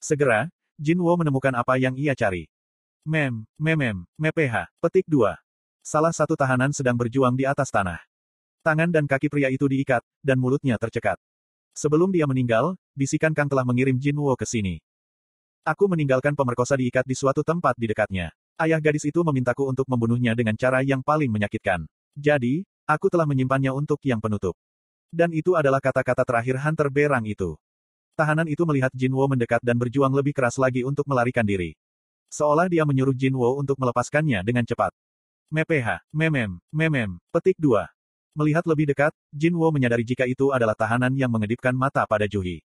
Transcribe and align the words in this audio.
Segera, 0.00 0.48
Jin 0.80 0.96
Wo 0.96 1.12
menemukan 1.12 1.52
apa 1.52 1.76
yang 1.76 1.92
ia 1.92 2.16
cari. 2.16 2.48
Mem, 3.04 3.44
memem, 3.60 4.08
meph, 4.16 4.72
petik 4.80 5.04
2. 5.04 5.36
Salah 5.84 6.08
satu 6.08 6.40
tahanan 6.40 6.72
sedang 6.72 6.96
berjuang 6.96 7.36
di 7.36 7.44
atas 7.44 7.68
tanah. 7.68 8.00
Tangan 8.64 8.88
dan 8.88 9.04
kaki 9.04 9.28
pria 9.28 9.52
itu 9.52 9.68
diikat, 9.68 10.00
dan 10.24 10.40
mulutnya 10.40 10.80
tercekat. 10.80 11.20
Sebelum 11.76 12.08
dia 12.08 12.24
meninggal, 12.24 12.80
bisikan 12.96 13.36
Kang 13.36 13.52
telah 13.52 13.64
mengirim 13.64 14.00
Jin 14.00 14.16
Wo 14.16 14.32
ke 14.40 14.48
sini. 14.48 14.80
Aku 15.68 15.84
meninggalkan 15.84 16.32
pemerkosa 16.32 16.80
diikat 16.80 17.04
di 17.04 17.12
suatu 17.12 17.44
tempat 17.44 17.76
di 17.76 17.84
dekatnya. 17.84 18.32
Ayah 18.56 18.80
gadis 18.80 19.04
itu 19.04 19.20
memintaku 19.20 19.68
untuk 19.68 19.84
membunuhnya 19.84 20.32
dengan 20.32 20.56
cara 20.56 20.80
yang 20.80 21.04
paling 21.04 21.28
menyakitkan. 21.28 21.84
Jadi, 22.16 22.64
aku 22.88 23.12
telah 23.12 23.28
menyimpannya 23.28 23.72
untuk 23.72 24.00
yang 24.04 24.20
penutup. 24.20 24.56
Dan 25.12 25.36
itu 25.36 25.60
adalah 25.60 25.80
kata-kata 25.80 26.24
terakhir 26.24 26.56
Hunter 26.56 26.88
Berang 26.88 27.28
itu. 27.28 27.60
Tahanan 28.20 28.52
itu 28.52 28.68
melihat 28.68 28.92
Jin 28.92 29.16
Wo 29.16 29.24
mendekat 29.24 29.64
dan 29.64 29.80
berjuang 29.80 30.12
lebih 30.12 30.36
keras 30.36 30.60
lagi 30.60 30.84
untuk 30.84 31.08
melarikan 31.08 31.40
diri. 31.40 31.72
Seolah 32.28 32.68
dia 32.68 32.84
menyuruh 32.84 33.16
Jin 33.16 33.32
Wo 33.32 33.56
untuk 33.56 33.80
melepaskannya 33.80 34.44
dengan 34.44 34.68
cepat. 34.68 34.92
Meph, 35.48 36.04
memem, 36.12 36.60
memem, 36.68 37.16
petik 37.32 37.56
2. 37.56 37.80
Melihat 38.36 38.68
lebih 38.68 38.92
dekat, 38.92 39.16
Jin 39.32 39.56
Wo 39.56 39.72
menyadari 39.72 40.04
jika 40.04 40.28
itu 40.28 40.52
adalah 40.52 40.76
tahanan 40.76 41.16
yang 41.16 41.32
mengedipkan 41.32 41.72
mata 41.72 42.04
pada 42.04 42.28
Juhi. 42.28 42.60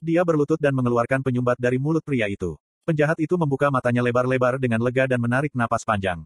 Dia 0.00 0.24
berlutut 0.24 0.56
dan 0.56 0.72
mengeluarkan 0.72 1.20
penyumbat 1.20 1.60
dari 1.60 1.76
mulut 1.76 2.00
pria 2.00 2.24
itu. 2.24 2.56
Penjahat 2.88 3.20
itu 3.20 3.36
membuka 3.36 3.68
matanya 3.68 4.00
lebar-lebar 4.00 4.56
dengan 4.56 4.80
lega 4.80 5.04
dan 5.04 5.20
menarik 5.20 5.52
napas 5.52 5.84
panjang. 5.84 6.24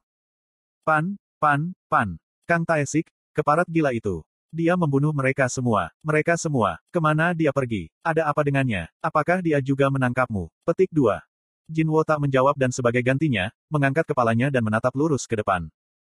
Pan, 0.86 1.18
pan, 1.42 1.74
pan. 1.90 2.14
Kang 2.46 2.62
Taesik, 2.62 3.10
keparat 3.34 3.66
gila 3.66 3.90
itu. 3.90 4.22
Dia 4.48 4.80
membunuh 4.80 5.12
mereka 5.12 5.44
semua. 5.52 5.92
Mereka 6.00 6.40
semua. 6.40 6.80
Ke 6.88 7.04
mana 7.04 7.36
dia 7.36 7.52
pergi? 7.52 7.92
Ada 8.00 8.32
apa 8.32 8.40
dengannya? 8.40 8.88
Apakah 9.04 9.44
dia 9.44 9.60
juga 9.60 9.92
menangkapmu? 9.92 10.48
Petik 10.64 10.88
2. 10.88 11.20
Jinwo 11.68 12.00
tak 12.00 12.16
menjawab 12.16 12.56
dan 12.56 12.72
sebagai 12.72 13.04
gantinya, 13.04 13.52
mengangkat 13.68 14.08
kepalanya 14.08 14.48
dan 14.48 14.64
menatap 14.64 14.96
lurus 14.96 15.28
ke 15.28 15.36
depan. 15.36 15.68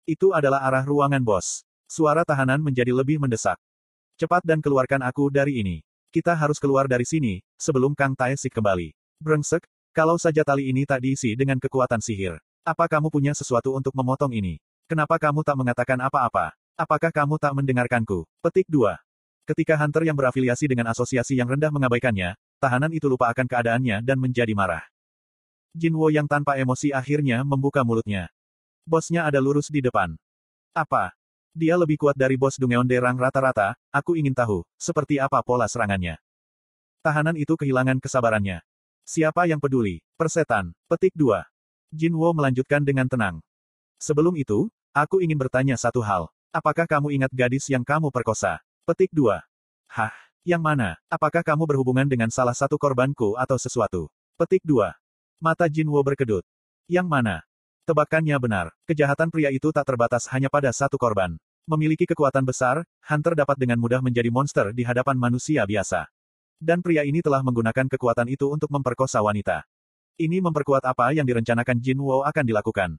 Itu 0.06 0.30
adalah 0.30 0.62
arah 0.62 0.86
ruangan 0.86 1.18
bos. 1.27 1.66
Suara 1.90 2.22
tahanan 2.22 2.62
menjadi 2.62 2.94
lebih 2.94 3.18
mendesak. 3.18 3.58
Cepat 4.14 4.46
dan 4.46 4.62
keluarkan 4.62 5.02
aku 5.02 5.27
dari 5.27 5.58
ini. 5.58 5.83
Kita 6.14 6.38
harus 6.38 6.62
keluar 6.62 6.86
dari 6.86 7.02
sini, 7.02 7.42
sebelum 7.58 7.98
Kang 7.98 8.14
Taesik 8.14 8.55
kembali. 8.55 8.94
Brengsek, 9.18 9.66
kalau 9.90 10.14
saja 10.22 10.46
tali 10.46 10.70
ini 10.70 10.86
tak 10.86 11.02
diisi 11.02 11.34
dengan 11.34 11.58
kekuatan 11.58 11.98
sihir. 11.98 12.38
Apa 12.62 12.86
kamu 12.86 13.10
punya 13.10 13.34
sesuatu 13.34 13.74
untuk 13.74 13.90
memotong 13.98 14.30
ini? 14.30 14.62
Kenapa 14.86 15.18
kamu 15.18 15.42
tak 15.42 15.58
mengatakan 15.58 15.98
apa-apa? 15.98 16.55
Apakah 16.81 17.12
kamu 17.12 17.36
tak 17.36 17.53
mendengarkanku? 17.53 18.25
Petik 18.41 18.64
2. 18.73 18.97
Ketika 19.45 19.77
Hunter 19.77 20.00
yang 20.00 20.17
berafiliasi 20.17 20.64
dengan 20.64 20.89
asosiasi 20.89 21.36
yang 21.36 21.45
rendah 21.45 21.69
mengabaikannya, 21.69 22.41
tahanan 22.56 22.89
itu 22.97 23.05
lupa 23.05 23.28
akan 23.28 23.45
keadaannya 23.45 24.00
dan 24.00 24.17
menjadi 24.17 24.56
marah. 24.56 24.81
Jinwo 25.77 26.08
yang 26.08 26.25
tanpa 26.25 26.56
emosi 26.56 26.89
akhirnya 26.89 27.45
membuka 27.45 27.84
mulutnya. 27.84 28.33
Bosnya 28.89 29.28
ada 29.28 29.45
lurus 29.45 29.69
di 29.69 29.84
depan. 29.84 30.17
Apa? 30.73 31.12
Dia 31.53 31.77
lebih 31.77 32.01
kuat 32.01 32.17
dari 32.17 32.41
bos 32.41 32.56
Dungeon 32.56 32.89
Derang 32.89 33.20
rata-rata, 33.20 33.77
aku 33.92 34.17
ingin 34.17 34.33
tahu, 34.33 34.64
seperti 34.81 35.20
apa 35.20 35.45
pola 35.45 35.69
serangannya. 35.69 36.17
Tahanan 37.05 37.36
itu 37.36 37.61
kehilangan 37.61 38.01
kesabarannya. 38.01 38.64
Siapa 39.05 39.45
yang 39.45 39.61
peduli? 39.61 40.01
Persetan. 40.17 40.73
Petik 40.89 41.12
2. 41.12 41.45
Jin 41.92 42.17
Wo 42.17 42.33
melanjutkan 42.33 42.81
dengan 42.81 43.05
tenang. 43.05 43.45
Sebelum 44.01 44.33
itu, 44.41 44.73
aku 44.97 45.20
ingin 45.20 45.36
bertanya 45.36 45.77
satu 45.77 46.01
hal. 46.01 46.33
Apakah 46.50 46.82
kamu 46.82 47.14
ingat 47.14 47.30
gadis 47.30 47.70
yang 47.70 47.86
kamu 47.86 48.10
perkosa? 48.10 48.58
Petik 48.82 49.14
2. 49.14 49.38
Hah? 49.86 50.10
Yang 50.42 50.62
mana? 50.66 50.98
Apakah 51.06 51.46
kamu 51.46 51.62
berhubungan 51.62 52.10
dengan 52.10 52.26
salah 52.26 52.58
satu 52.58 52.74
korbanku 52.74 53.38
atau 53.38 53.54
sesuatu? 53.54 54.10
Petik 54.34 54.66
2. 54.66 54.90
Mata 55.38 55.70
Jin 55.70 55.86
Wo 55.86 56.02
berkedut. 56.02 56.42
Yang 56.90 57.06
mana? 57.06 57.46
Tebakannya 57.86 58.34
benar. 58.42 58.74
Kejahatan 58.82 59.30
pria 59.30 59.54
itu 59.54 59.70
tak 59.70 59.86
terbatas 59.86 60.26
hanya 60.34 60.50
pada 60.50 60.74
satu 60.74 60.98
korban. 60.98 61.38
Memiliki 61.70 62.02
kekuatan 62.02 62.42
besar, 62.42 62.83
Hunter 63.06 63.39
dapat 63.39 63.55
dengan 63.55 63.78
mudah 63.78 64.02
menjadi 64.02 64.34
monster 64.34 64.74
di 64.74 64.83
hadapan 64.83 65.22
manusia 65.22 65.62
biasa. 65.62 66.10
Dan 66.58 66.83
pria 66.83 67.06
ini 67.06 67.22
telah 67.22 67.46
menggunakan 67.46 67.86
kekuatan 67.86 68.27
itu 68.27 68.50
untuk 68.50 68.74
memperkosa 68.74 69.22
wanita. 69.22 69.62
Ini 70.18 70.42
memperkuat 70.42 70.83
apa 70.83 71.14
yang 71.14 71.30
direncanakan 71.30 71.78
Jin 71.78 72.02
Wo 72.02 72.27
akan 72.27 72.42
dilakukan. 72.42 72.98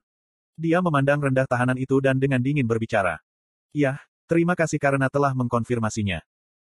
Dia 0.56 0.80
memandang 0.80 1.20
rendah 1.20 1.44
tahanan 1.44 1.76
itu 1.76 2.00
dan 2.00 2.16
dengan 2.16 2.40
dingin 2.40 2.64
berbicara. 2.64 3.20
Yah, 3.72 3.96
terima 4.28 4.52
kasih 4.52 4.76
karena 4.76 5.08
telah 5.08 5.32
mengkonfirmasinya. 5.32 6.20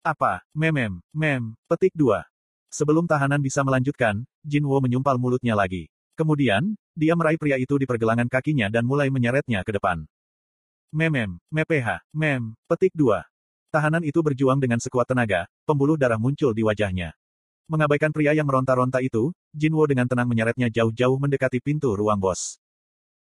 Apa, 0.02 0.42
memem, 0.50 0.98
mem, 1.14 1.54
petik 1.70 1.94
2. 1.94 2.26
Sebelum 2.74 3.06
tahanan 3.06 3.38
bisa 3.38 3.62
melanjutkan, 3.62 4.26
Jin 4.42 4.66
Wo 4.66 4.82
menyumpal 4.82 5.14
mulutnya 5.14 5.54
lagi. 5.54 5.86
Kemudian, 6.18 6.74
dia 6.98 7.14
meraih 7.14 7.38
pria 7.38 7.54
itu 7.54 7.78
di 7.78 7.86
pergelangan 7.86 8.26
kakinya 8.26 8.66
dan 8.66 8.82
mulai 8.82 9.14
menyeretnya 9.14 9.62
ke 9.62 9.78
depan. 9.78 10.02
Memem, 10.90 11.38
meph, 11.54 12.02
mem, 12.10 12.58
petik 12.66 12.90
2. 12.98 13.22
Tahanan 13.70 14.02
itu 14.02 14.18
berjuang 14.18 14.58
dengan 14.58 14.82
sekuat 14.82 15.06
tenaga, 15.06 15.46
pembuluh 15.62 15.94
darah 15.94 16.18
muncul 16.18 16.50
di 16.50 16.66
wajahnya. 16.66 17.14
Mengabaikan 17.70 18.10
pria 18.10 18.34
yang 18.34 18.50
meronta-ronta 18.50 18.98
itu, 19.04 19.30
Jinwo 19.54 19.86
dengan 19.86 20.10
tenang 20.10 20.26
menyeretnya 20.26 20.66
jauh-jauh 20.66 21.14
mendekati 21.20 21.62
pintu 21.62 21.94
ruang 21.94 22.18
bos. 22.18 22.58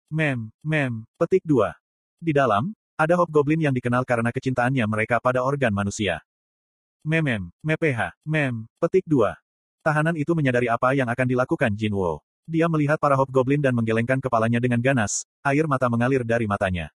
Mem, 0.07 0.55
mem, 0.63 1.03
petik 1.19 1.43
2. 1.43 1.75
Di 2.23 2.31
dalam, 2.31 2.71
ada 2.97 3.13
hobgoblin 3.13 3.61
yang 3.61 3.73
dikenal 3.77 4.01
karena 4.03 4.33
kecintaannya 4.33 4.81
mereka 4.89 5.21
pada 5.21 5.45
organ 5.45 5.69
manusia. 5.69 6.25
Memem, 7.05 7.53
meph, 7.61 8.11
mem, 8.25 8.65
petik 8.81 9.05
2. 9.05 9.37
Tahanan 9.85 10.17
itu 10.17 10.33
menyadari 10.33 10.67
apa 10.67 10.97
yang 10.97 11.07
akan 11.07 11.27
dilakukan 11.29 11.71
Jinwo. 11.77 12.19
Dia 12.49 12.65
melihat 12.65 12.97
para 12.97 13.13
hobgoblin 13.13 13.61
dan 13.61 13.77
menggelengkan 13.77 14.17
kepalanya 14.17 14.57
dengan 14.57 14.81
ganas, 14.81 15.29
air 15.45 15.69
mata 15.69 15.87
mengalir 15.87 16.25
dari 16.25 16.49
matanya. 16.49 16.89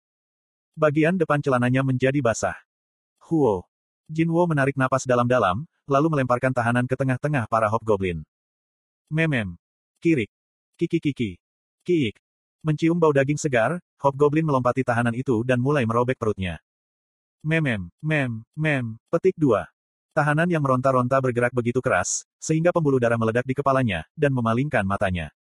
Bagian 0.74 1.20
depan 1.20 1.44
celananya 1.44 1.84
menjadi 1.84 2.24
basah. 2.24 2.56
Huo. 3.28 3.68
Jinwo 4.10 4.48
menarik 4.48 4.80
napas 4.80 5.06
dalam-dalam, 5.06 5.68
lalu 5.86 6.08
melemparkan 6.10 6.56
tahanan 6.56 6.88
ke 6.88 6.96
tengah-tengah 6.96 7.46
para 7.52 7.68
hobgoblin. 7.70 8.24
Memem. 9.12 9.60
Kirik. 10.00 10.32
Kiki-kiki. 10.80 11.38
Kiik. 11.84 12.16
Mencium 12.60 13.00
bau 13.00 13.16
daging 13.16 13.40
segar, 13.40 13.80
hobgoblin 14.04 14.44
melompati 14.44 14.84
tahanan 14.84 15.16
itu 15.16 15.48
dan 15.48 15.64
mulai 15.64 15.88
merobek 15.88 16.20
perutnya. 16.20 16.60
Memem, 17.40 17.88
mem, 18.04 18.44
mem, 18.52 19.00
petik 19.08 19.32
dua. 19.40 19.72
Tahanan 20.12 20.52
yang 20.52 20.60
meronta-ronta 20.60 21.24
bergerak 21.24 21.56
begitu 21.56 21.80
keras, 21.80 22.28
sehingga 22.36 22.76
pembuluh 22.76 23.00
darah 23.00 23.16
meledak 23.16 23.48
di 23.48 23.56
kepalanya, 23.56 24.04
dan 24.12 24.36
memalingkan 24.36 24.84
matanya. 24.84 25.32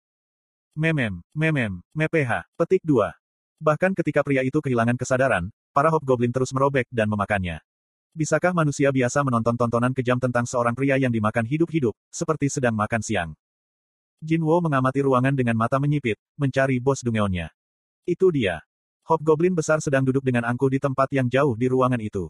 Memem, 0.79 1.19
memem, 1.35 1.83
meph, 1.91 2.47
petik 2.55 2.79
dua. 2.87 3.11
Bahkan 3.59 3.91
ketika 3.99 4.23
pria 4.23 4.39
itu 4.39 4.63
kehilangan 4.63 4.95
kesadaran, 4.95 5.51
para 5.75 5.91
hobgoblin 5.91 6.31
terus 6.31 6.55
merobek 6.55 6.87
dan 6.87 7.11
memakannya. 7.11 7.59
Bisakah 8.15 8.55
manusia 8.55 8.95
biasa 8.95 9.27
menonton 9.27 9.59
tontonan 9.59 9.91
kejam 9.91 10.23
tentang 10.23 10.47
seorang 10.47 10.71
pria 10.71 10.95
yang 10.95 11.11
dimakan 11.11 11.43
hidup-hidup, 11.43 11.91
seperti 12.07 12.47
sedang 12.47 12.79
makan 12.79 13.03
siang? 13.03 13.29
Jinwo 14.19 14.59
mengamati 14.59 14.99
ruangan 14.99 15.31
dengan 15.31 15.55
mata 15.55 15.79
menyipit, 15.79 16.19
mencari 16.35 16.75
bos 16.83 16.99
Dungeonnya. 16.99 17.55
Itu 18.03 18.35
dia. 18.35 18.59
Hobgoblin 19.07 19.55
besar 19.55 19.79
sedang 19.79 20.03
duduk 20.03 20.27
dengan 20.27 20.43
angkuh 20.43 20.67
di 20.67 20.77
tempat 20.77 21.07
yang 21.15 21.31
jauh 21.31 21.55
di 21.55 21.71
ruangan 21.71 22.03
itu. 22.03 22.27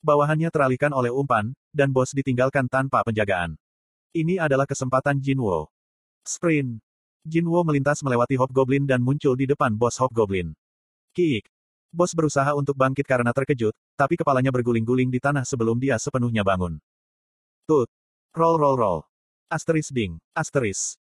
Bawahannya 0.00 0.48
teralihkan 0.48 0.96
oleh 0.96 1.12
umpan, 1.12 1.52
dan 1.76 1.92
bos 1.92 2.16
ditinggalkan 2.16 2.72
tanpa 2.72 3.04
penjagaan. 3.04 3.54
Ini 4.16 4.40
adalah 4.40 4.64
kesempatan 4.64 5.20
Jinwo. 5.20 5.68
Sprint. 6.24 6.80
Jinwo 7.20 7.60
melintas 7.68 8.00
melewati 8.00 8.40
Hobgoblin 8.40 8.88
dan 8.88 9.04
muncul 9.04 9.36
di 9.36 9.44
depan 9.44 9.76
bos 9.76 10.00
Hobgoblin. 10.00 10.56
Kiik. 11.12 11.52
Bos 11.92 12.16
berusaha 12.16 12.56
untuk 12.56 12.80
bangkit 12.80 13.04
karena 13.04 13.36
terkejut, 13.36 13.76
tapi 13.92 14.16
kepalanya 14.16 14.48
berguling-guling 14.50 15.12
di 15.12 15.20
tanah 15.20 15.44
sebelum 15.44 15.76
dia 15.76 16.00
sepenuhnya 16.00 16.40
bangun. 16.40 16.80
Tut. 17.68 17.92
Roll 18.32 18.56
roll 18.56 18.76
roll. 18.80 19.00
Asteris 19.52 19.92
ding. 19.92 20.16
Asteris. 20.32 20.96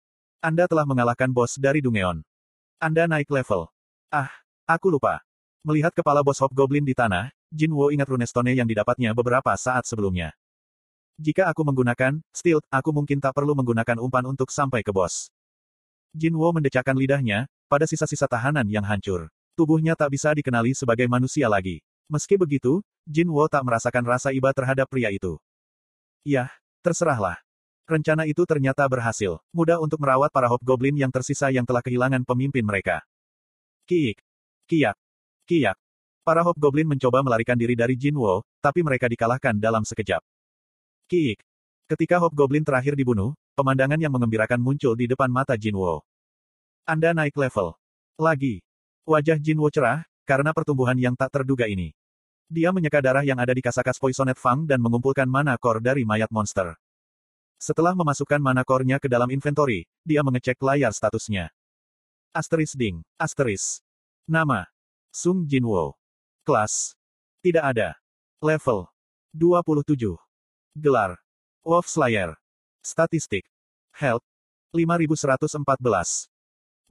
Anda 0.46 0.70
telah 0.70 0.86
mengalahkan 0.86 1.34
bos 1.34 1.58
dari 1.58 1.82
Dungeon. 1.82 2.22
Anda 2.78 3.10
naik 3.10 3.34
level. 3.34 3.66
Ah, 4.14 4.30
aku 4.70 4.94
lupa. 4.94 5.26
Melihat 5.66 5.90
kepala 5.90 6.22
bos 6.22 6.38
Hobgoblin 6.38 6.86
di 6.86 6.94
tanah, 6.94 7.34
Jinwo 7.50 7.90
ingat 7.90 8.06
runestone 8.06 8.54
yang 8.54 8.70
didapatnya 8.70 9.10
beberapa 9.18 9.50
saat 9.58 9.90
sebelumnya. 9.90 10.38
Jika 11.18 11.50
aku 11.50 11.66
menggunakan 11.66 12.22
Stilt, 12.30 12.62
aku 12.70 12.94
mungkin 12.94 13.18
tak 13.18 13.34
perlu 13.34 13.58
menggunakan 13.58 13.98
umpan 13.98 14.30
untuk 14.30 14.54
sampai 14.54 14.86
ke 14.86 14.94
bos. 14.94 15.34
Jinwo 16.14 16.54
mendecakkan 16.54 16.94
lidahnya, 16.94 17.50
pada 17.66 17.90
sisa-sisa 17.90 18.30
tahanan 18.30 18.70
yang 18.70 18.86
hancur. 18.86 19.34
Tubuhnya 19.58 19.98
tak 19.98 20.14
bisa 20.14 20.30
dikenali 20.30 20.78
sebagai 20.78 21.10
manusia 21.10 21.50
lagi. 21.50 21.82
Meski 22.06 22.38
begitu, 22.38 22.86
Jin 23.10 23.34
Wo 23.34 23.50
tak 23.50 23.66
merasakan 23.66 24.06
rasa 24.06 24.30
iba 24.30 24.54
terhadap 24.54 24.86
pria 24.94 25.10
itu. 25.10 25.42
Yah, 26.22 26.54
terserahlah. 26.86 27.45
Rencana 27.86 28.26
itu 28.26 28.42
ternyata 28.50 28.82
berhasil. 28.90 29.38
Mudah 29.54 29.78
untuk 29.78 30.02
merawat 30.02 30.34
para 30.34 30.50
hobgoblin 30.50 30.98
yang 30.98 31.14
tersisa 31.14 31.54
yang 31.54 31.70
telah 31.70 31.86
kehilangan 31.86 32.26
pemimpin 32.26 32.66
mereka. 32.66 33.06
Kiik. 33.86 34.18
Kiak. 34.66 34.98
Kiak. 35.46 35.78
Para 36.26 36.42
hobgoblin 36.42 36.90
mencoba 36.90 37.22
melarikan 37.22 37.54
diri 37.54 37.78
dari 37.78 37.94
Jin 37.94 38.18
Wo, 38.18 38.42
tapi 38.58 38.82
mereka 38.82 39.06
dikalahkan 39.06 39.62
dalam 39.62 39.86
sekejap. 39.86 40.26
Kiik. 41.06 41.38
Ketika 41.86 42.18
hobgoblin 42.18 42.66
terakhir 42.66 42.98
dibunuh, 42.98 43.38
pemandangan 43.54 44.02
yang 44.02 44.10
mengembirakan 44.10 44.58
muncul 44.58 44.98
di 44.98 45.06
depan 45.06 45.30
mata 45.30 45.54
Jinwo. 45.54 46.02
Anda 46.90 47.14
naik 47.14 47.38
level. 47.38 47.78
Lagi. 48.18 48.66
Wajah 49.06 49.38
Jinwo 49.38 49.70
cerah, 49.70 50.02
karena 50.26 50.50
pertumbuhan 50.50 50.98
yang 50.98 51.14
tak 51.14 51.30
terduga 51.30 51.70
ini. 51.70 51.94
Dia 52.50 52.74
menyeka 52.74 53.06
darah 53.06 53.22
yang 53.22 53.38
ada 53.38 53.54
di 53.54 53.62
kasakas 53.62 54.02
Poisonet 54.02 54.42
Fang 54.42 54.66
dan 54.66 54.82
mengumpulkan 54.82 55.30
mana 55.30 55.62
core 55.62 55.82
dari 55.82 56.02
mayat 56.02 56.34
monster. 56.34 56.74
Setelah 57.56 57.96
memasukkan 57.96 58.44
mana 58.44 58.68
core-nya 58.68 59.00
ke 59.00 59.08
dalam 59.08 59.32
inventory, 59.32 59.88
dia 60.04 60.22
mengecek 60.22 60.60
layar 60.60 60.92
statusnya. 60.92 61.50
Asteris 62.36 62.76
Ding. 62.76 63.00
Asteris. 63.16 63.80
Nama. 64.28 64.68
Sung 65.08 65.48
Jinwo. 65.48 65.96
Kelas. 66.44 67.00
Tidak 67.40 67.64
ada. 67.64 67.96
Level. 68.44 68.92
27. 69.32 70.20
Gelar. 70.76 71.16
Wolf 71.64 71.88
Slayer. 71.88 72.36
Statistik. 72.84 73.48
Health. 73.96 74.28
5114. 74.76 76.28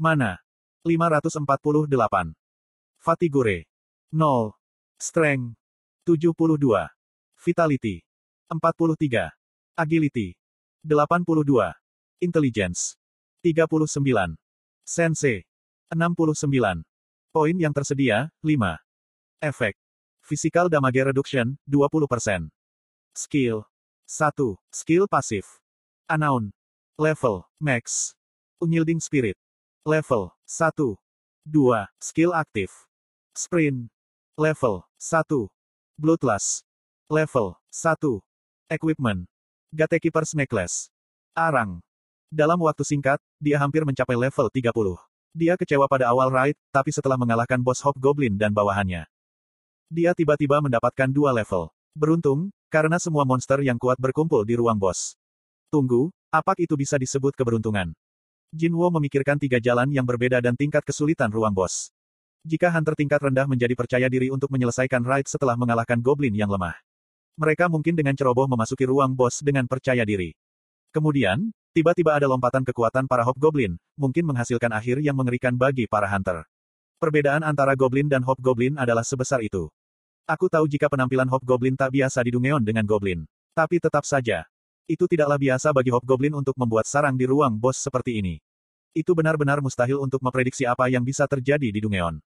Mana. 0.00 0.40
548. 0.88 2.32
Fatigure. 3.04 3.68
0. 4.08 4.56
Strength. 4.96 5.60
72. 6.08 6.88
Vitality. 7.36 8.00
43. 8.48 9.28
Agility. 9.76 10.32
82. 10.84 11.72
Intelligence. 12.20 12.96
39. 13.42 14.36
Sense. 14.84 15.48
69. 15.88 16.84
Poin 17.32 17.56
yang 17.56 17.72
tersedia, 17.72 18.28
5. 18.44 18.78
Efek. 19.40 19.74
Physical 20.24 20.68
Damage 20.68 21.04
Reduction, 21.04 21.56
20%. 21.66 22.48
Skill. 23.16 23.64
1. 24.06 24.60
Skill 24.72 25.08
pasif. 25.08 25.60
Unknown. 26.08 26.52
Level. 27.00 27.48
Max. 27.60 28.14
Unyielding 28.60 29.00
Spirit. 29.00 29.36
Level. 29.84 30.32
1. 30.46 30.72
2. 30.76 30.96
Skill 32.00 32.32
aktif. 32.32 32.70
Sprint. 33.34 33.88
Level. 34.38 34.84
1. 35.00 35.48
Bloodlust. 35.98 36.62
Level. 37.10 37.56
1. 37.72 38.20
Equipment. 38.70 39.28
Gatekeeper's 39.74 40.38
Necklace. 40.38 40.86
Arang. 41.34 41.82
Dalam 42.30 42.62
waktu 42.62 42.86
singkat, 42.86 43.18
dia 43.42 43.58
hampir 43.58 43.82
mencapai 43.82 44.14
level 44.14 44.46
30. 44.46 44.70
Dia 45.34 45.58
kecewa 45.58 45.90
pada 45.90 46.14
awal 46.14 46.30
raid, 46.30 46.54
tapi 46.70 46.94
setelah 46.94 47.18
mengalahkan 47.18 47.58
bos 47.58 47.82
Hobgoblin 47.82 48.38
dan 48.38 48.54
bawahannya. 48.54 49.02
Dia 49.90 50.14
tiba-tiba 50.14 50.62
mendapatkan 50.62 51.10
dua 51.10 51.34
level. 51.34 51.74
Beruntung, 51.90 52.54
karena 52.70 53.02
semua 53.02 53.26
monster 53.26 53.66
yang 53.66 53.74
kuat 53.74 53.98
berkumpul 53.98 54.46
di 54.46 54.54
ruang 54.54 54.78
bos. 54.78 55.18
Tunggu, 55.74 56.14
apa 56.30 56.54
itu 56.54 56.78
bisa 56.78 56.94
disebut 56.94 57.34
keberuntungan? 57.34 57.98
Jinwo 58.54 58.86
memikirkan 58.94 59.42
tiga 59.42 59.58
jalan 59.58 59.90
yang 59.90 60.06
berbeda 60.06 60.38
dan 60.38 60.54
tingkat 60.54 60.86
kesulitan 60.86 61.34
ruang 61.34 61.50
bos. 61.50 61.90
Jika 62.46 62.70
hunter 62.70 62.94
tingkat 62.94 63.18
rendah 63.18 63.50
menjadi 63.50 63.74
percaya 63.74 64.06
diri 64.06 64.30
untuk 64.30 64.54
menyelesaikan 64.54 65.02
raid 65.02 65.26
setelah 65.26 65.58
mengalahkan 65.58 65.98
goblin 65.98 66.38
yang 66.38 66.54
lemah. 66.54 66.78
Mereka 67.34 67.66
mungkin 67.66 67.98
dengan 67.98 68.14
ceroboh 68.14 68.46
memasuki 68.46 68.86
ruang 68.86 69.14
bos 69.14 69.42
dengan 69.42 69.66
percaya 69.66 70.06
diri. 70.06 70.34
Kemudian, 70.94 71.50
tiba-tiba 71.74 72.14
ada 72.14 72.30
lompatan 72.30 72.62
kekuatan 72.62 73.10
para 73.10 73.26
hobgoblin, 73.26 73.74
mungkin 73.98 74.30
menghasilkan 74.30 74.70
akhir 74.70 75.02
yang 75.02 75.18
mengerikan 75.18 75.58
bagi 75.58 75.90
para 75.90 76.06
hunter. 76.06 76.46
Perbedaan 77.04 77.44
antara 77.44 77.74
Goblin 77.76 78.08
dan 78.08 78.24
Hobgoblin 78.24 78.80
adalah 78.80 79.04
sebesar 79.04 79.42
itu. 79.44 79.68
Aku 80.24 80.48
tahu 80.48 80.64
jika 80.64 80.88
penampilan 80.88 81.28
Hobgoblin 81.28 81.76
tak 81.76 81.92
biasa 81.92 82.24
di 82.24 82.32
Dungeon 82.32 82.64
dengan 82.64 82.86
Goblin. 82.88 83.28
Tapi 83.52 83.76
tetap 83.76 84.08
saja. 84.08 84.48
Itu 84.88 85.04
tidaklah 85.04 85.36
biasa 85.36 85.76
bagi 85.76 85.92
Hobgoblin 85.92 86.32
untuk 86.32 86.56
membuat 86.56 86.88
sarang 86.88 87.18
di 87.18 87.28
ruang 87.28 87.60
bos 87.60 87.76
seperti 87.76 88.24
ini. 88.24 88.40
Itu 88.96 89.12
benar-benar 89.12 89.60
mustahil 89.60 90.00
untuk 90.00 90.24
memprediksi 90.24 90.64
apa 90.64 90.88
yang 90.88 91.04
bisa 91.04 91.28
terjadi 91.28 91.68
di 91.68 91.76
Dungeon. 91.82 92.22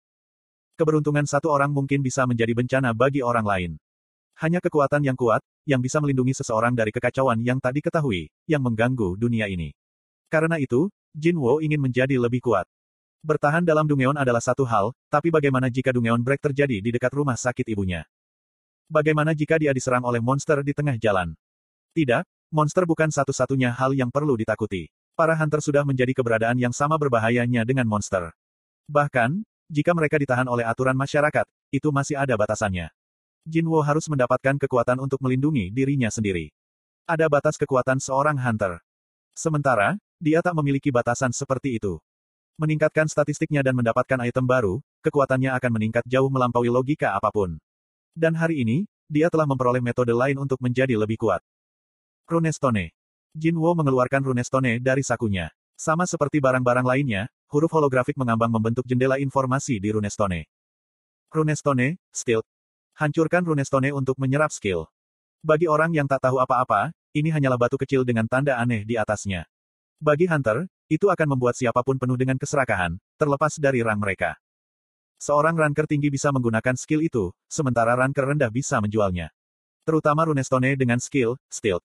Keberuntungan 0.75 1.29
satu 1.29 1.55
orang 1.55 1.71
mungkin 1.71 2.03
bisa 2.03 2.27
menjadi 2.27 2.51
bencana 2.56 2.91
bagi 2.91 3.23
orang 3.23 3.47
lain. 3.47 3.73
Hanya 4.38 4.58
kekuatan 4.58 5.06
yang 5.06 5.14
kuat, 5.14 5.42
yang 5.62 5.78
bisa 5.78 6.02
melindungi 6.02 6.34
seseorang 6.34 6.75
dari 6.75 6.90
kekacauan 6.90 7.38
yang 7.40 7.62
tak 7.62 7.78
diketahui, 7.78 8.28
yang 8.50 8.60
mengganggu 8.60 9.14
dunia 9.14 9.46
ini. 9.46 9.70
Karena 10.26 10.58
itu, 10.58 10.90
Jinwo 11.14 11.62
ingin 11.62 11.78
menjadi 11.78 12.19
lebih 12.19 12.42
kuat. 12.42 12.66
Bertahan 13.25 13.62
dalam 13.62 13.86
Dungeon 13.86 14.19
adalah 14.19 14.42
satu 14.42 14.66
hal, 14.66 14.92
tapi 15.08 15.31
bagaimana 15.31 15.70
jika 15.70 15.94
Dungeon 15.94 16.20
Break 16.20 16.42
terjadi 16.42 16.82
di 16.82 16.90
dekat 16.92 17.14
rumah 17.14 17.38
sakit 17.38 17.64
ibunya? 17.70 18.02
Bagaimana 18.90 19.32
jika 19.32 19.56
dia 19.56 19.72
diserang 19.72 20.04
oleh 20.04 20.20
monster 20.20 20.60
di 20.60 20.76
tengah 20.76 20.98
jalan? 21.00 21.32
Tidak, 21.94 22.26
monster 22.52 22.84
bukan 22.84 23.08
satu-satunya 23.08 23.72
hal 23.72 23.94
yang 23.96 24.12
perlu 24.12 24.36
ditakuti. 24.36 24.90
Para 25.14 25.38
hunter 25.38 25.62
sudah 25.62 25.86
menjadi 25.86 26.10
keberadaan 26.10 26.58
yang 26.58 26.75
sama 26.75 26.98
berbahayanya 26.98 27.62
dengan 27.62 27.86
monster. 27.86 28.34
Bahkan, 28.90 29.46
jika 29.70 29.94
mereka 29.94 30.19
ditahan 30.19 30.50
oleh 30.50 30.66
aturan 30.66 30.98
masyarakat, 30.98 31.46
itu 31.70 31.88
masih 31.94 32.19
ada 32.19 32.34
batasannya. 32.34 32.90
Jinwo 33.44 33.85
harus 33.85 34.08
mendapatkan 34.08 34.56
kekuatan 34.56 34.96
untuk 35.05 35.20
melindungi 35.20 35.69
dirinya 35.69 36.08
sendiri. 36.08 36.49
Ada 37.05 37.29
batas 37.29 37.61
kekuatan 37.61 38.00
seorang 38.00 38.41
hunter. 38.41 38.81
Sementara, 39.37 40.00
dia 40.17 40.41
tak 40.41 40.56
memiliki 40.56 40.88
batasan 40.88 41.29
seperti 41.29 41.76
itu. 41.76 42.00
Meningkatkan 42.56 43.05
statistiknya 43.05 43.61
dan 43.61 43.76
mendapatkan 43.76 44.17
item 44.25 44.49
baru, 44.49 44.81
kekuatannya 45.05 45.52
akan 45.52 45.70
meningkat 45.76 46.05
jauh 46.08 46.32
melampaui 46.32 46.73
logika 46.73 47.12
apa 47.12 47.29
pun. 47.29 47.61
Dan 48.17 48.32
hari 48.32 48.64
ini, 48.64 48.88
dia 49.12 49.29
telah 49.29 49.44
memperoleh 49.44 49.85
metode 49.85 50.17
lain 50.17 50.41
untuk 50.41 50.62
menjadi 50.64 50.96
lebih 50.96 51.20
kuat. 51.20 51.44
Runestone. 52.25 52.96
Jinwo 53.37 53.76
mengeluarkan 53.76 54.25
Runestone 54.25 54.81
dari 54.81 55.05
sakunya. 55.05 55.52
Sama 55.76 56.08
seperti 56.08 56.41
barang-barang 56.41 56.87
lainnya, 56.87 57.29
huruf 57.52 57.75
holografik 57.75 58.17
mengambang 58.17 58.55
membentuk 58.55 58.87
jendela 58.88 59.20
informasi 59.20 59.82
di 59.82 59.93
Runestone. 59.93 60.49
Runestone, 61.35 61.99
Stilt. 62.14 62.46
Hancurkan 62.94 63.43
Runestone 63.43 63.91
untuk 63.91 64.14
menyerap 64.23 64.55
skill. 64.55 64.87
Bagi 65.43 65.67
orang 65.67 65.91
yang 65.91 66.06
tak 66.06 66.31
tahu 66.31 66.38
apa-apa, 66.38 66.94
ini 67.11 67.26
hanyalah 67.35 67.58
batu 67.58 67.75
kecil 67.75 68.06
dengan 68.06 68.31
tanda 68.31 68.55
aneh 68.55 68.87
di 68.87 68.94
atasnya. 68.94 69.50
Bagi 69.99 70.31
Hunter, 70.31 70.70
itu 70.87 71.11
akan 71.11 71.35
membuat 71.35 71.58
siapa 71.58 71.82
pun 71.82 71.99
penuh 71.99 72.14
dengan 72.14 72.38
keserakahan, 72.38 72.94
terlepas 73.19 73.58
dari 73.58 73.82
rang 73.82 73.99
mereka. 73.99 74.38
Seorang 75.19 75.58
ranker 75.58 75.91
tinggi 75.91 76.06
bisa 76.06 76.31
menggunakan 76.31 76.79
skill 76.79 77.02
itu, 77.02 77.35
sementara 77.50 77.99
ranker 77.99 78.31
rendah 78.31 78.46
bisa 78.55 78.79
menjualnya. 78.79 79.35
Terutama 79.82 80.31
Runestone 80.31 80.79
dengan 80.79 81.02
skill, 81.02 81.35
Stilt. 81.50 81.82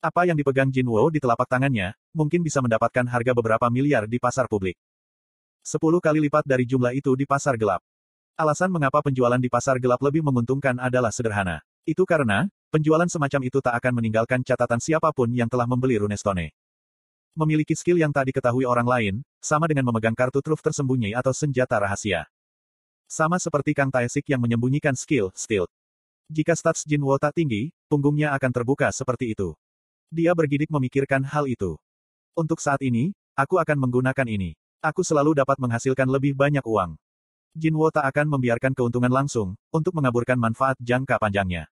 Apa 0.00 0.24
yang 0.24 0.40
dipegang 0.40 0.72
Jinwo 0.72 1.12
di 1.12 1.20
telapak 1.20 1.52
tangannya, 1.52 1.92
mungkin 2.16 2.40
bisa 2.40 2.64
mendapatkan 2.64 3.04
harga 3.04 3.36
beberapa 3.36 3.68
miliar 3.68 4.08
di 4.08 4.16
pasar 4.16 4.48
publik. 4.48 4.80
Sepuluh 5.60 6.00
kali 6.00 6.24
lipat 6.24 6.48
dari 6.48 6.64
jumlah 6.64 6.96
itu 6.96 7.12
di 7.12 7.28
pasar 7.28 7.60
gelap. 7.60 7.84
Alasan 8.36 8.68
mengapa 8.68 9.00
penjualan 9.00 9.40
di 9.40 9.48
pasar 9.48 9.80
gelap 9.80 9.96
lebih 10.04 10.20
menguntungkan 10.20 10.76
adalah 10.76 11.08
sederhana. 11.08 11.64
Itu 11.88 12.04
karena, 12.04 12.44
penjualan 12.68 13.08
semacam 13.08 13.48
itu 13.48 13.64
tak 13.64 13.72
akan 13.80 13.96
meninggalkan 13.96 14.44
catatan 14.44 14.76
siapa 14.76 15.08
pun 15.16 15.32
yang 15.32 15.48
telah 15.48 15.64
membeli 15.64 15.96
Runestone. 15.96 16.52
Memiliki 17.32 17.72
skill 17.72 17.96
yang 17.96 18.12
tak 18.12 18.28
diketahui 18.28 18.68
orang 18.68 18.84
lain, 18.84 19.14
sama 19.40 19.64
dengan 19.64 19.88
memegang 19.88 20.12
kartu 20.12 20.44
truf 20.44 20.60
tersembunyi 20.60 21.16
atau 21.16 21.32
senjata 21.32 21.80
rahasia. 21.80 22.28
Sama 23.08 23.40
seperti 23.40 23.72
Kang 23.72 23.88
Taesik 23.88 24.28
yang 24.28 24.44
menyembunyikan 24.44 24.92
skill, 24.92 25.32
stealth. 25.32 25.72
Jika 26.28 26.52
stats 26.52 26.84
Jinwo 26.84 27.16
tak 27.16 27.40
tinggi, 27.40 27.72
punggungnya 27.88 28.36
akan 28.36 28.52
terbuka 28.52 28.92
seperti 28.92 29.32
itu. 29.32 29.56
Dia 30.12 30.36
bergidik 30.36 30.68
memikirkan 30.68 31.24
hal 31.24 31.48
itu. 31.48 31.80
Untuk 32.36 32.60
saat 32.60 32.84
ini, 32.84 33.16
aku 33.32 33.56
akan 33.56 33.80
menggunakan 33.80 34.28
ini. 34.28 34.52
Aku 34.84 35.00
selalu 35.00 35.32
dapat 35.40 35.56
menghasilkan 35.56 36.04
lebih 36.04 36.36
banyak 36.36 36.66
uang. 36.68 37.00
Jinwo 37.56 37.88
tak 37.88 38.04
akan 38.12 38.36
membiarkan 38.36 38.76
keuntungan 38.76 39.08
langsung, 39.08 39.56
untuk 39.72 39.96
mengaburkan 39.96 40.36
manfaat 40.36 40.76
jangka 40.76 41.16
panjangnya. 41.16 41.72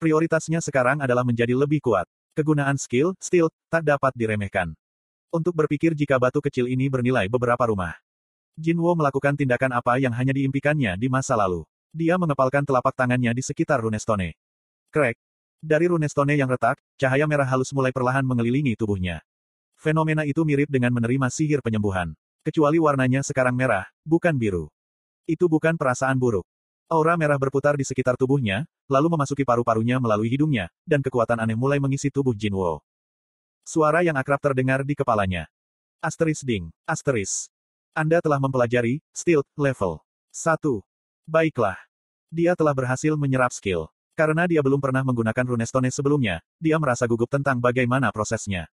Prioritasnya 0.00 0.64
sekarang 0.64 1.04
adalah 1.04 1.28
menjadi 1.28 1.52
lebih 1.52 1.84
kuat. 1.84 2.08
Kegunaan 2.32 2.80
skill, 2.80 3.12
steel, 3.20 3.52
tak 3.68 3.84
dapat 3.84 4.16
diremehkan. 4.16 4.72
Untuk 5.28 5.52
berpikir 5.52 5.92
jika 5.92 6.16
batu 6.16 6.40
kecil 6.40 6.72
ini 6.72 6.88
bernilai 6.88 7.28
beberapa 7.28 7.68
rumah. 7.68 7.92
Jinwo 8.56 8.96
melakukan 8.96 9.36
tindakan 9.36 9.76
apa 9.76 10.00
yang 10.00 10.16
hanya 10.16 10.32
diimpikannya 10.32 10.96
di 10.96 11.12
masa 11.12 11.36
lalu. 11.36 11.68
Dia 11.92 12.16
mengepalkan 12.16 12.64
telapak 12.64 12.96
tangannya 12.96 13.36
di 13.36 13.44
sekitar 13.44 13.84
runestone. 13.84 14.40
Crack. 14.88 15.20
Dari 15.60 15.84
runestone 15.84 16.32
yang 16.32 16.48
retak, 16.48 16.80
cahaya 16.96 17.28
merah 17.28 17.46
halus 17.46 17.76
mulai 17.76 17.92
perlahan 17.92 18.24
mengelilingi 18.24 18.72
tubuhnya. 18.72 19.20
Fenomena 19.76 20.24
itu 20.24 20.48
mirip 20.48 20.72
dengan 20.72 20.96
menerima 20.96 21.28
sihir 21.28 21.60
penyembuhan. 21.60 22.16
Kecuali 22.40 22.80
warnanya 22.80 23.20
sekarang 23.20 23.52
merah, 23.52 23.84
bukan 24.00 24.32
biru. 24.32 24.72
Itu 25.24 25.48
bukan 25.48 25.80
perasaan 25.80 26.20
buruk. 26.20 26.44
Aura 26.84 27.16
merah 27.16 27.40
berputar 27.40 27.80
di 27.80 27.84
sekitar 27.88 28.12
tubuhnya, 28.20 28.68
lalu 28.92 29.16
memasuki 29.16 29.40
paru-parunya 29.40 29.96
melalui 29.96 30.28
hidungnya, 30.28 30.68
dan 30.84 31.00
kekuatan 31.00 31.40
aneh 31.40 31.56
mulai 31.56 31.80
mengisi 31.80 32.12
tubuh 32.12 32.36
Jinwo. 32.36 32.84
Suara 33.64 34.04
yang 34.04 34.20
akrab 34.20 34.36
terdengar 34.36 34.84
di 34.84 34.92
kepalanya. 34.92 35.48
Asteris 36.04 36.44
ding, 36.44 36.68
asteris. 36.84 37.48
Anda 37.96 38.20
telah 38.20 38.36
mempelajari, 38.36 39.00
Stilt, 39.16 39.48
level 39.56 40.04
1. 40.28 40.84
Baiklah. 41.24 41.80
Dia 42.28 42.52
telah 42.52 42.76
berhasil 42.76 43.16
menyerap 43.16 43.56
skill. 43.56 43.88
Karena 44.12 44.44
dia 44.44 44.60
belum 44.60 44.78
pernah 44.78 45.02
menggunakan 45.02 45.56
runestone 45.56 45.88
sebelumnya, 45.88 46.44
dia 46.60 46.76
merasa 46.76 47.08
gugup 47.08 47.26
tentang 47.32 47.58
bagaimana 47.58 48.12
prosesnya. 48.12 48.68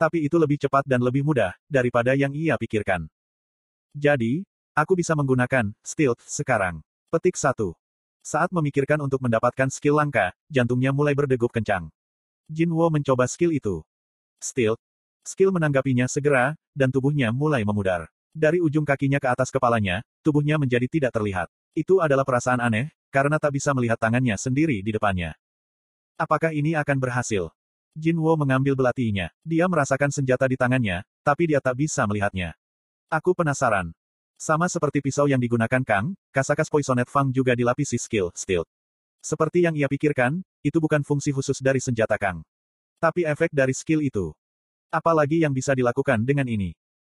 Tapi 0.00 0.24
itu 0.24 0.40
lebih 0.40 0.56
cepat 0.56 0.88
dan 0.88 1.04
lebih 1.04 1.20
mudah, 1.22 1.52
daripada 1.68 2.16
yang 2.16 2.32
ia 2.32 2.56
pikirkan. 2.56 3.06
Jadi, 3.92 4.42
aku 4.74 4.98
bisa 4.98 5.12
menggunakan 5.18 5.74
stealth 5.84 6.24
sekarang. 6.26 6.80
Petik 7.10 7.34
1. 7.34 7.74
Saat 8.20 8.52
memikirkan 8.52 9.00
untuk 9.00 9.24
mendapatkan 9.24 9.72
skill 9.72 9.96
langka, 9.96 10.36
jantungnya 10.52 10.92
mulai 10.92 11.16
berdegup 11.16 11.50
kencang. 11.50 11.88
Jinwo 12.46 12.86
mencoba 12.92 13.24
skill 13.26 13.54
itu. 13.54 13.80
Stealth. 14.38 14.80
Skill 15.24 15.52
menanggapinya 15.52 16.08
segera, 16.08 16.56
dan 16.72 16.88
tubuhnya 16.92 17.32
mulai 17.32 17.64
memudar. 17.64 18.08
Dari 18.30 18.62
ujung 18.62 18.86
kakinya 18.86 19.18
ke 19.18 19.26
atas 19.26 19.50
kepalanya, 19.50 20.06
tubuhnya 20.22 20.54
menjadi 20.56 20.86
tidak 20.86 21.12
terlihat. 21.16 21.50
Itu 21.74 21.98
adalah 21.98 22.22
perasaan 22.22 22.62
aneh, 22.62 22.94
karena 23.10 23.36
tak 23.42 23.58
bisa 23.58 23.74
melihat 23.74 23.98
tangannya 23.98 24.38
sendiri 24.38 24.80
di 24.80 24.94
depannya. 24.94 25.34
Apakah 26.14 26.54
ini 26.54 26.78
akan 26.78 26.98
berhasil? 27.00 27.50
Jinwo 27.96 28.38
mengambil 28.38 28.78
belatinya. 28.78 29.34
Dia 29.42 29.66
merasakan 29.66 30.14
senjata 30.14 30.46
di 30.46 30.54
tangannya, 30.54 31.02
tapi 31.26 31.50
dia 31.50 31.58
tak 31.58 31.74
bisa 31.74 32.06
melihatnya. 32.06 32.54
Aku 33.10 33.34
penasaran. 33.34 33.90
Sama 34.40 34.72
seperti 34.72 35.04
pisau 35.04 35.28
yang 35.28 35.36
digunakan 35.36 35.84
Kang, 35.84 36.16
Kasakas 36.32 36.72
Poisonet 36.72 37.12
Fang 37.12 37.28
juga 37.28 37.52
dilapisi 37.52 38.00
skill, 38.00 38.32
stealth. 38.32 38.72
Seperti 39.20 39.68
yang 39.68 39.76
ia 39.76 39.84
pikirkan, 39.84 40.40
itu 40.64 40.80
bukan 40.80 41.04
fungsi 41.04 41.28
khusus 41.28 41.60
dari 41.60 41.76
senjata 41.76 42.16
Kang. 42.16 42.40
Tapi 42.96 43.28
efek 43.28 43.52
dari 43.52 43.76
skill 43.76 44.00
itu. 44.00 44.32
Apalagi 44.88 45.44
yang 45.44 45.52
bisa 45.52 45.76
dilakukan 45.76 46.24
dengan 46.24 46.48
ini? 46.48 46.72